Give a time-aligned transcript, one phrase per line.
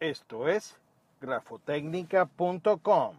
[0.00, 0.76] Esto es
[1.20, 3.16] grafotecnica.com.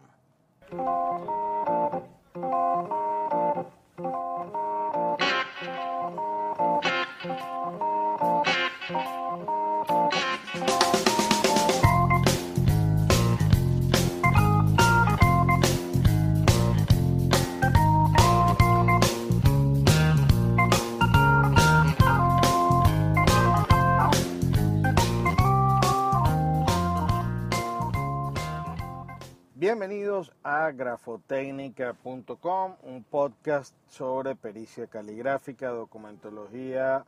[30.42, 37.04] A grafotecnica.com, un podcast sobre pericia caligráfica, documentología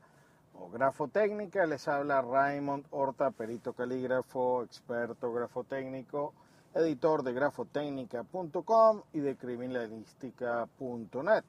[0.55, 1.67] o grafotécnica.
[1.67, 6.33] Les habla Raymond Horta, perito calígrafo, experto grafotécnico,
[6.73, 11.45] editor de grafotecnica.com y de criminalística.net.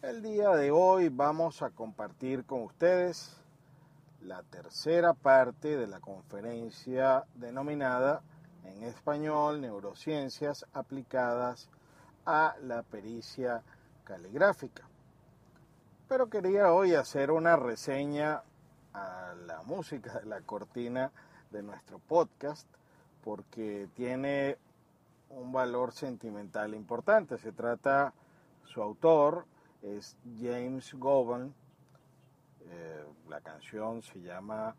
[0.00, 3.36] El día de hoy vamos a compartir con ustedes
[4.22, 8.22] la tercera parte de la conferencia denominada
[8.68, 11.68] en español, neurociencias aplicadas
[12.26, 13.62] a la pericia
[14.04, 14.84] caligráfica.
[16.08, 18.42] Pero quería hoy hacer una reseña
[18.94, 21.10] a la música de la cortina
[21.50, 22.66] de nuestro podcast
[23.22, 24.56] porque tiene
[25.30, 27.36] un valor sentimental importante.
[27.38, 28.12] Se trata,
[28.64, 29.46] su autor
[29.82, 31.54] es James Govan,
[32.70, 34.74] eh, la canción se llama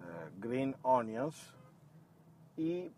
[0.00, 1.54] eh, Green Onions
[2.56, 2.92] y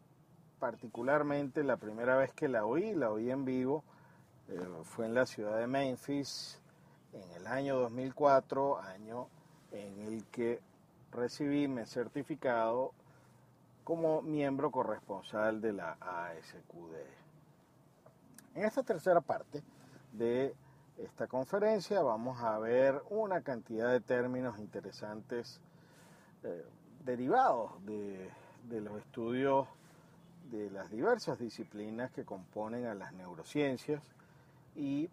[0.59, 3.84] particularmente la primera vez que la oí, la oí en vivo,
[4.49, 6.61] eh, fue en la ciudad de Memphis
[7.12, 9.28] en el año 2004, año
[9.72, 10.61] en el que
[11.12, 12.93] recibí mi certificado
[13.84, 16.94] como miembro corresponsal de la ASQD.
[18.55, 19.62] En esta tercera parte
[20.12, 20.55] de
[20.99, 25.61] esta conferencia vamos a ver una cantidad de términos interesantes
[26.43, 26.65] eh,
[27.05, 28.31] derivados de,
[28.69, 29.69] de los estudios
[30.50, 34.02] de las diversas disciplinas que componen a las neurociencias
[34.74, 35.08] y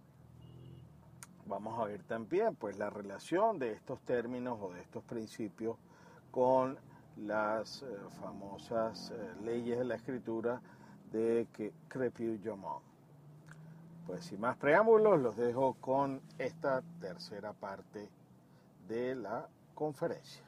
[1.45, 5.77] vamos a ver también pues la relación de estos términos o de estos principios
[6.31, 6.77] con
[7.17, 7.85] las eh,
[8.19, 10.61] famosas eh, leyes de la escritura
[11.11, 11.47] de
[11.88, 12.81] Crépy-Jomon.
[14.07, 18.09] Pues sin más preámbulos, los dejo con esta tercera parte
[18.88, 20.44] de la conferencia.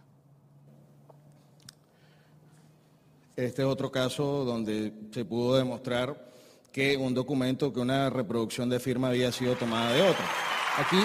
[3.36, 6.32] Este es otro caso donde se pudo demostrar
[6.72, 10.24] que un documento, que una reproducción de firma había sido tomada de otro.
[10.78, 10.98] Aquí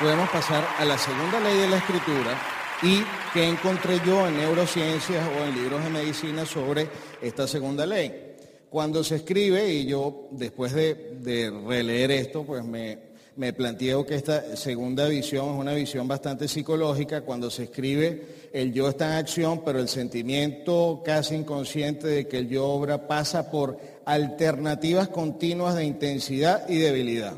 [0.00, 2.38] podemos pasar a la segunda ley de la escritura
[2.82, 3.02] y
[3.34, 6.88] que encontré yo en neurociencias o en libros de medicina sobre
[7.20, 8.36] esta segunda ley.
[8.70, 13.07] Cuando se escribe, y yo después de, de releer esto, pues me,
[13.38, 18.72] me planteo que esta segunda visión es una visión bastante psicológica, cuando se escribe el
[18.72, 23.48] yo está en acción, pero el sentimiento casi inconsciente de que el yo obra pasa
[23.48, 27.34] por alternativas continuas de intensidad y debilidad.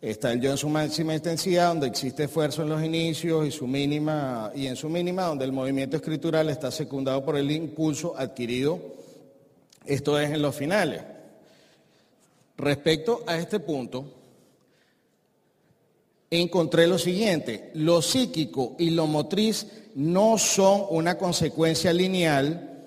[0.00, 3.66] Está el yo en su máxima intensidad, donde existe esfuerzo en los inicios y, su
[3.66, 8.80] mínima, y en su mínima, donde el movimiento escritural está secundado por el impulso adquirido,
[9.84, 11.02] esto es en los finales.
[12.56, 14.17] Respecto a este punto,
[16.30, 22.86] encontré lo siguiente, lo psíquico y lo motriz no son una consecuencia lineal,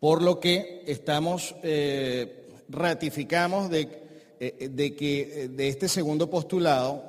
[0.00, 3.88] por lo que estamos, eh, ratificamos de,
[4.40, 7.04] eh, que eh, de este segundo postulado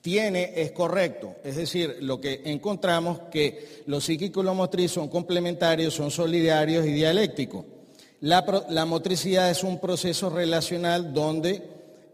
[0.00, 1.34] tiene, es correcto.
[1.42, 6.86] Es decir, lo que encontramos que lo psíquico y lo motriz son complementarios, son solidarios
[6.86, 7.64] y dialécticos.
[8.20, 11.62] La, la motricidad es un proceso relacional donde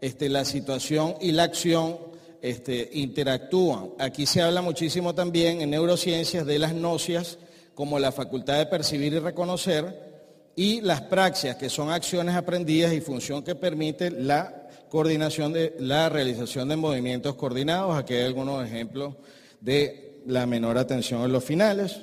[0.01, 2.12] este, la situación y la acción
[2.43, 3.91] este, interactúan.
[3.97, 7.37] Aquí se habla muchísimo también en neurociencias de las nocias
[7.73, 10.11] como la facultad de percibir y reconocer,
[10.53, 16.09] y las praxias, que son acciones aprendidas y función que permite la coordinación de la
[16.09, 17.97] realización de movimientos coordinados.
[17.97, 19.15] Aquí hay algunos ejemplos
[19.61, 22.01] de la menor atención en los finales.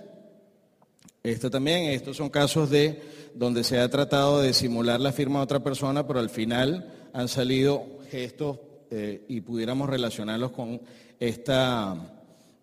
[1.23, 3.03] Esto también, estos son casos de
[3.35, 7.29] donde se ha tratado de simular la firma de otra persona, pero al final han
[7.29, 8.59] salido gestos
[8.91, 10.81] eh, y pudiéramos relacionarlos con
[11.19, 11.95] esta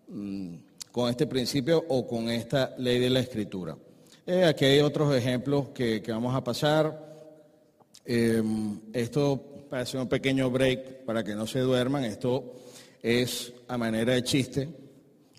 [0.08, 0.54] mm,
[0.92, 3.76] con este principio o con esta ley de la escritura.
[4.26, 7.06] Eh, aquí hay otros ejemplos que, vamos a pasar.
[8.04, 8.42] Eh,
[8.92, 9.40] esto
[9.70, 12.04] parece un pequeño break para que no se duerman.
[12.04, 12.52] Esto
[13.02, 14.68] es a manera de chiste.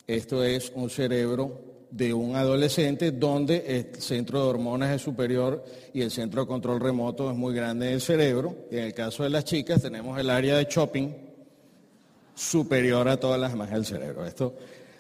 [0.08, 5.64] Esto es un cerebro de un adolescente donde el centro de hormonas es superior
[5.94, 8.56] y el centro de control remoto es muy grande del cerebro.
[8.72, 11.10] Y en el caso de las chicas tenemos el área de shopping
[12.36, 14.26] superior a todas las demás del cerebro.
[14.26, 14.56] Esto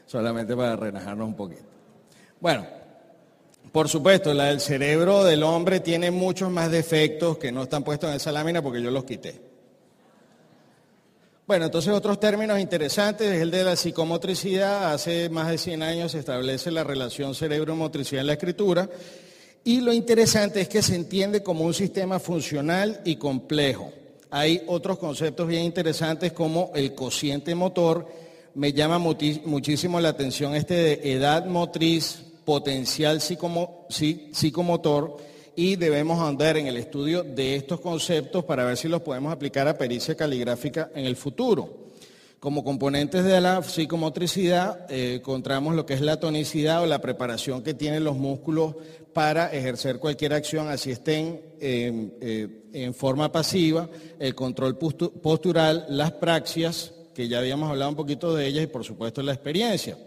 [0.05, 1.61] solamente para relajarnos un poquito.
[2.39, 2.65] Bueno,
[3.71, 8.09] por supuesto, la del cerebro del hombre tiene muchos más defectos que no están puestos
[8.09, 9.48] en esa lámina porque yo los quité.
[11.49, 14.93] Bueno, entonces otros términos interesantes es el de la psicomotricidad.
[14.93, 18.87] Hace más de 100 años se establece la relación cerebro-motricidad en la escritura.
[19.63, 23.91] Y lo interesante es que se entiende como un sistema funcional y complejo.
[24.29, 28.05] Hay otros conceptos bien interesantes como el cociente motor.
[28.53, 35.17] Me llama muchísimo la atención este de edad motriz, potencial psicomotor
[35.59, 39.67] y debemos andar en el estudio de estos conceptos para ver si los podemos aplicar
[39.67, 41.89] a pericia caligráfica en el futuro.
[42.39, 47.61] Como componentes de la psicomotricidad eh, encontramos lo que es la tonicidad o la preparación
[47.61, 48.75] que tienen los músculos
[49.11, 56.93] para ejercer cualquier acción, así estén eh, en forma pasiva, el control postural, las praxias,
[57.13, 59.97] que ya habíamos hablado un poquito de ellas, y por supuesto la experiencia.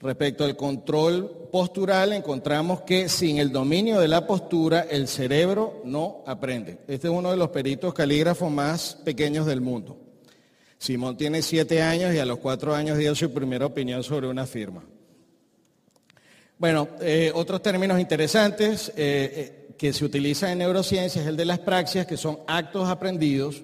[0.00, 6.22] Respecto al control postural, encontramos que sin el dominio de la postura, el cerebro no
[6.24, 6.78] aprende.
[6.86, 9.98] Este es uno de los peritos calígrafos más pequeños del mundo.
[10.78, 14.46] Simón tiene siete años y a los cuatro años dio su primera opinión sobre una
[14.46, 14.84] firma.
[16.58, 21.44] Bueno, eh, otros términos interesantes eh, eh, que se utilizan en neurociencia es el de
[21.44, 23.62] las praxias, que son actos aprendidos.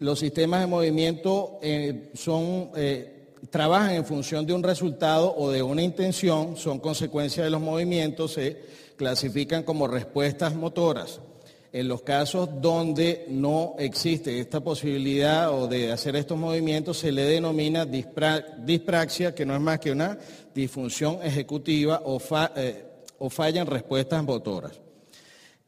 [0.00, 1.60] Los sistemas de movimiento
[2.14, 2.70] son
[3.48, 8.34] trabajan en función de un resultado o de una intención, son consecuencia de los movimientos,
[8.34, 8.60] se
[8.96, 11.20] clasifican como respuestas motoras.
[11.72, 17.22] En los casos donde no existe esta posibilidad o de hacer estos movimientos, se le
[17.22, 20.18] denomina dispraxia, que no es más que una
[20.52, 22.20] disfunción ejecutiva o,
[22.56, 22.84] eh,
[23.30, 24.72] falla en respuestas motoras.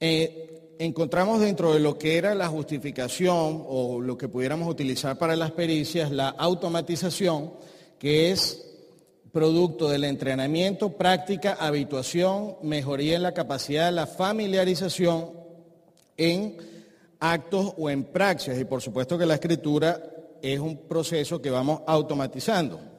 [0.01, 0.52] Eh,
[0.85, 5.53] encontramos dentro de lo que era la justificación o lo que pudiéramos utilizar para las
[5.53, 7.53] pericias, la automatización,
[8.01, 8.69] que es
[9.31, 15.31] producto del entrenamiento, práctica, habituación, mejoría en la capacidad de la familiarización
[16.17, 16.57] en
[17.21, 18.59] actos o en praxis.
[18.59, 20.03] Y por supuesto que la escritura
[20.43, 22.92] es un proceso que vamos automatizando.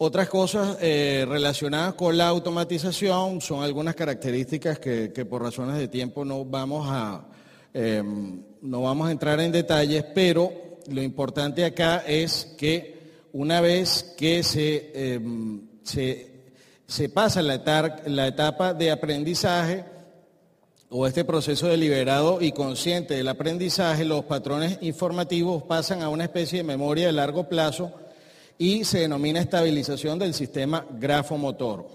[0.00, 6.24] Otras cosas eh, relacionadas con la automatización son algunas características que, por razones de tiempo
[6.24, 7.26] no vamos a,
[7.74, 10.52] em, no vamos a entrar en detalles, pero
[10.86, 12.96] lo importante acá es que
[13.32, 19.84] una vez que se, em, se, pasa la etapa de aprendizaje
[20.90, 26.58] o este proceso deliberado y consciente del aprendizaje, los patrones informativos pasan a una especie
[26.58, 27.92] de memoria de largo plazo
[28.58, 31.86] y se denomina estabilización del sistema grafomotor.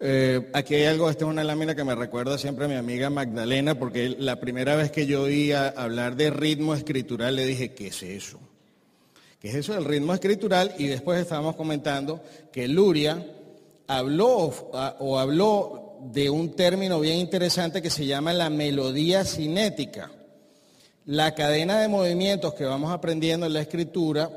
[0.00, 3.10] Eh, aquí hay algo, esta es una lámina que me recuerda siempre a mi amiga
[3.10, 7.88] Magdalena, porque la primera vez que yo oía hablar de ritmo escritural le dije, ¿qué
[7.88, 8.38] es eso?
[9.40, 12.20] que es eso del ritmo escritural, y después estábamos comentando
[12.52, 13.24] que Luria
[13.86, 14.52] habló
[14.98, 20.10] o habló de un término bien interesante que se llama la melodía cinética.
[21.08, 24.30] La cadena de movimientos que vamos aprendiendo en la escritura,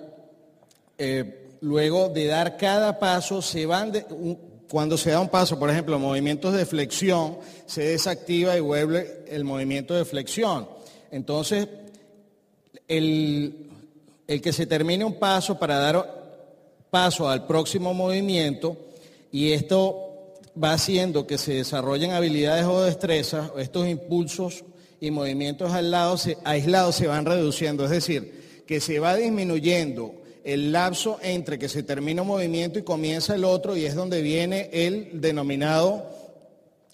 [0.98, 3.92] eh, luego de dar cada paso, se van
[4.70, 9.44] cuando se da un paso, por ejemplo, movimientos de flexión, se desactiva y vuelve el
[9.44, 10.66] movimiento de flexión.
[11.12, 11.68] Entonces,
[12.88, 13.70] el,
[14.25, 16.24] el que se termine un paso para dar
[16.90, 18.78] paso al próximo movimiento
[19.30, 24.63] y esto va haciendo que se desarrollen habilidades o destrezas, estos impulsos
[25.01, 31.60] y movimientos aislados se van reduciendo, es decir, que se va disminuyendo el lapso entre
[31.60, 36.10] que se termina un movimiento y comienza el otro y es donde viene el denominado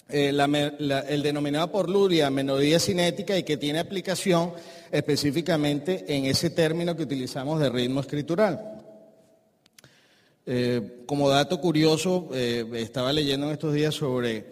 [0.09, 4.53] eh, el denominado por Luria melodía cinética y que tiene aplicación
[4.89, 8.83] específicamente en ese término que utilizamos de ritmo escritural.
[10.45, 14.45] Eh, como dato curioso, eh, estaba leyendo en estos días sobre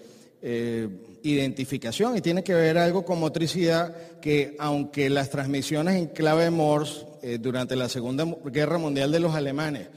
[0.47, 0.87] eh,
[1.23, 7.03] identificación y tiene que ver algo con motricidad que aunque las transmisiones en clave Morse
[7.39, 9.87] durante la Segunda Guerra Mundial de los alemanes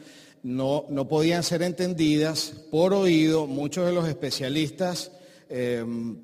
[0.43, 5.13] no, no podían ser entendidas por oído, muchos de los especialistas
[5.49, 6.17] que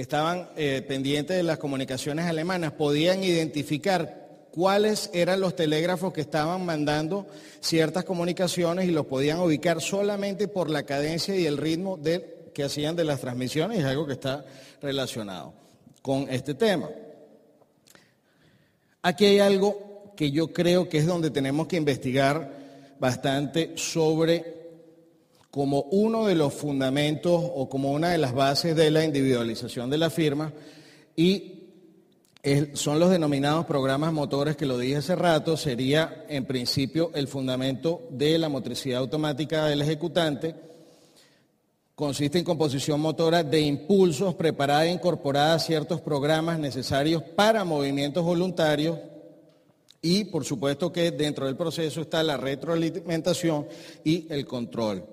[0.00, 4.22] estaban pendientes de las comunicaciones alemanas podían identificar
[4.52, 7.26] cuáles eran los telégrafos que estaban mandando
[7.60, 11.96] ciertas comunicaciones y los podían ubicar solamente por la cadencia y el ritmo
[12.52, 14.44] que hacían de las transmisiones, es algo que está
[14.80, 15.52] relacionado
[16.02, 16.88] con este tema.
[19.02, 24.62] Aquí hay algo que yo creo que es donde tenemos que investigar bastante sobre
[25.50, 29.98] como uno de los fundamentos o como una de las bases de la individualización de
[29.98, 30.52] la firma
[31.14, 31.58] y
[32.74, 38.02] son los denominados programas motores que lo dije hace rato, sería en principio el fundamento
[38.10, 40.54] de la motricidad automática del ejecutante.
[41.94, 48.24] Consiste en composición motora de impulsos preparada e incorporada a ciertos programas necesarios para movimientos
[48.24, 48.98] voluntarios
[50.00, 53.66] y por supuesto que dentro del proceso está la retroalimentación
[54.04, 55.04] y el control.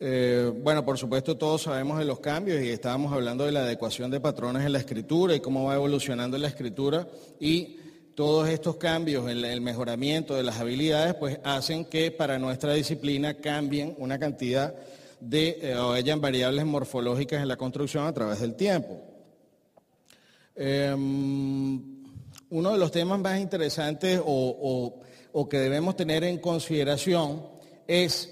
[0.00, 4.10] Eh, bueno, por supuesto todos sabemos de los cambios y estábamos hablando de la adecuación
[4.10, 7.06] de patrones en la escritura y cómo va evolucionando la escritura
[7.38, 7.76] y
[8.14, 13.34] todos estos cambios en el mejoramiento de las habilidades pues hacen que para nuestra disciplina
[13.34, 14.74] cambien una cantidad
[15.30, 19.00] eh, o hayan variables morfológicas en la construcción a través del tiempo.
[20.56, 22.04] Em,
[22.50, 25.00] uno de los temas más interesantes o
[25.50, 27.42] que debemos tener en consideración
[27.86, 28.30] es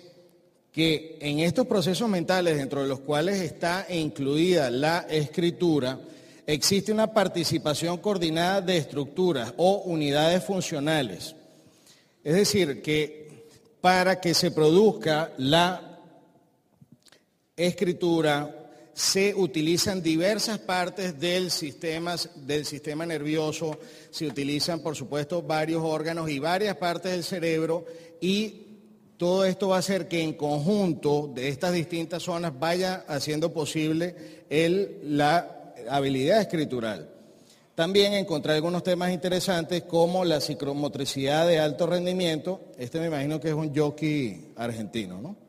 [0.72, 6.00] que en estos procesos mentales, dentro de los cuales está incluida la escritura,
[6.46, 11.36] existe una participación coordinada de estructuras o unidades funcionales.
[12.24, 13.48] Es decir, que
[13.82, 15.91] para que se produzca la
[17.56, 18.62] escritura,
[18.94, 23.78] se utilizan diversas partes del sistema, del sistema nervioso,
[24.10, 27.84] se utilizan, por supuesto, varios órganos y varias partes del cerebro
[28.20, 28.66] y
[29.16, 34.44] todo esto va a hacer que en conjunto de estas distintas zonas vaya haciendo posible
[35.04, 37.08] la habilidad escritural.
[37.74, 42.60] También encontré algunos temas interesantes como la psicomotricidad de alto rendimiento.
[42.76, 45.41] Este me imagino que es un jockey argentino, ¿no?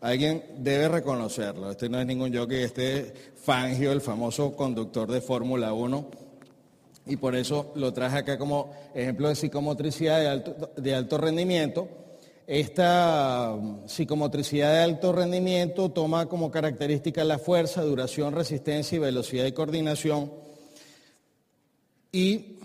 [0.00, 1.70] Alguien debe reconocerlo.
[1.70, 6.06] Este no es ningún jockey, este es Fangio, el famoso conductor de Fórmula 1.
[7.06, 11.88] Y por eso lo traje acá como ejemplo de psicomotricidad de alto, de alto rendimiento.
[12.46, 19.44] Esta um, psicomotricidad de alto rendimiento toma como característica la fuerza, duración, resistencia y velocidad
[19.44, 20.32] de coordinación.
[22.12, 22.58] Y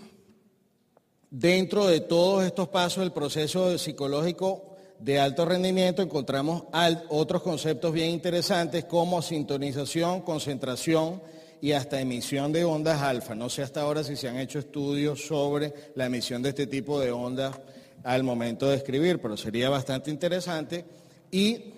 [1.30, 4.73] dentro de todos estos pasos del proceso psicológico
[5.04, 6.62] de alto rendimiento encontramos
[7.10, 11.20] otros conceptos bien interesantes como sintonización, concentración
[11.60, 13.34] y hasta emisión de ondas alfa.
[13.34, 16.98] No sé hasta ahora si se han hecho estudios sobre la emisión de este tipo
[17.00, 17.60] de ondas
[18.02, 20.86] al momento de escribir, pero sería bastante interesante.
[21.30, 21.74] Y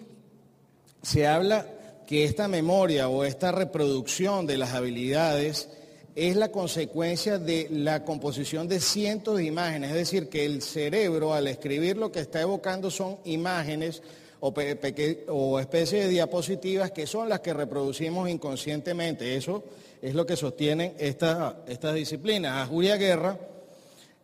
[1.02, 1.66] se habla
[2.06, 5.68] que esta memoria o esta reproducción de las habilidades
[6.16, 11.34] es la consecuencia de la composición de cientos de imágenes, es decir, que el cerebro
[11.34, 14.02] al escribir lo que está evocando son imágenes
[14.40, 19.36] o, especies de diapositivas que son las que reproducimos inconscientemente.
[19.36, 19.62] Eso
[20.00, 22.62] es lo que sostienen estas disciplinas.
[22.62, 23.38] A Julia Guerra,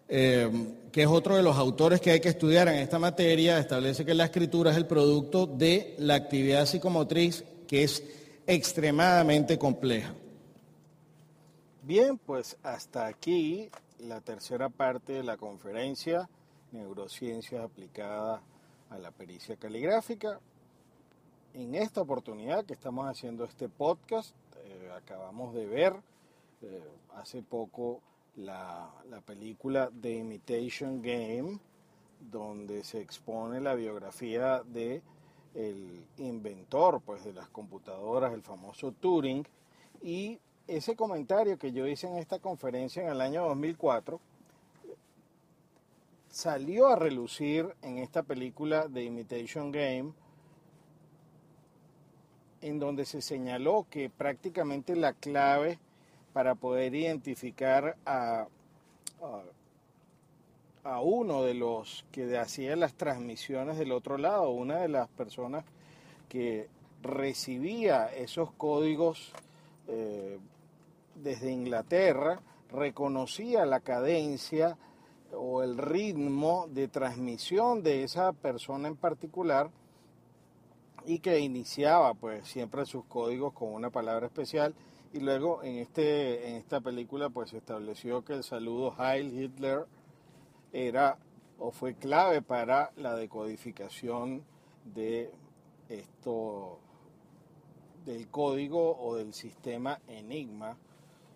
[0.09, 0.49] eh,
[0.91, 4.15] que es otro de los autores que hay que estudiar en esta materia, establece que
[4.15, 8.03] la escritura es el producto de la actividad psicomotriz que es
[8.47, 10.15] extremadamente compleja.
[11.85, 16.29] Bien, pues hasta aquí la tercera parte de la conferencia
[16.71, 18.41] Neurociencias aplicadas
[18.89, 20.39] a la pericia caligráfica.
[21.55, 25.97] En esta oportunidad que estamos haciendo este podcast, eh, acabamos de ver
[26.63, 26.85] eh,
[27.17, 28.01] hace poco
[28.37, 28.89] la,
[29.27, 31.59] película The Imitation Game,
[32.31, 35.03] donde se expone la biografía de
[35.57, 39.45] el inventor pues, de las computadoras, el famoso Turing,
[40.01, 40.39] y
[40.77, 44.21] ese comentario que yo hice en esta conferencia en el año 2004
[46.31, 50.13] salió a relucir en esta película The Imitation Game,
[52.63, 55.79] en donde se señaló que prácticamente la clave
[56.33, 58.47] para poder identificar a,
[60.85, 65.65] a, uno de los que hacía las transmisiones del otro lado, una de las personas
[66.31, 66.69] que
[67.03, 69.33] recibía esos códigos
[69.89, 70.39] eh,
[71.15, 72.41] desde Inglaterra,
[72.71, 74.79] reconocía la cadencia
[75.33, 79.71] o el ritmo de transmisión de esa persona en particular
[81.05, 84.75] y que iniciaba pues siempre sus códigos con una palabra especial.
[85.13, 89.87] Y luego en este en esta película pues se estableció que el saludo Heil Hitler
[90.73, 91.19] era
[91.59, 94.43] o fue clave para la decodificación
[94.85, 95.31] de
[95.89, 96.79] esto
[98.07, 100.77] del código o del sistema Enigma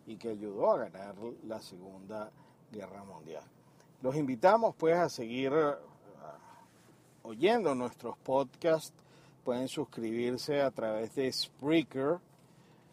[0.07, 2.31] y que ayudó a ganar la Segunda
[2.71, 3.45] Guerra Mundial.
[4.03, 8.93] Los invitamos pues a seguir uh, oyendo nuestros podcasts.
[9.45, 12.19] Pueden suscribirse a través de Spreaker,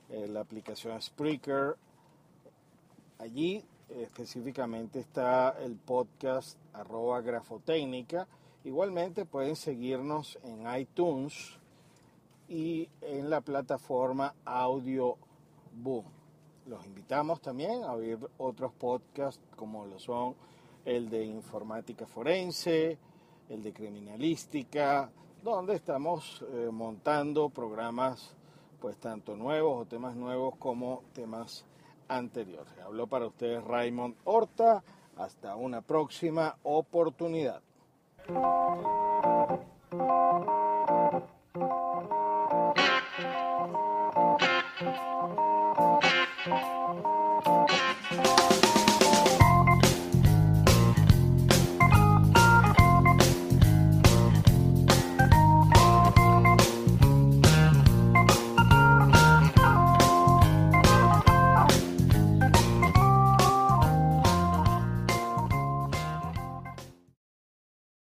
[0.09, 1.75] eh, la aplicación Spreaker.
[3.19, 8.27] Allí específicamente está el podcast arroba grafotécnica.
[8.63, 11.57] Igualmente pueden seguirnos en iTunes
[12.47, 15.17] y en la plataforma Audio
[15.73, 16.22] Boom.
[16.65, 20.35] Los invitamos también a oír otros podcasts como lo son
[20.85, 22.97] el de informática forense,
[23.49, 25.09] el de criminalística,
[25.43, 28.35] donde estamos eh, montando programas
[28.79, 31.65] pues tanto nuevos o temas nuevos como temas
[32.07, 32.73] anteriores.
[32.83, 34.83] Habló para ustedes Raymond Horta.
[35.15, 37.61] Hasta una próxima oportunidad.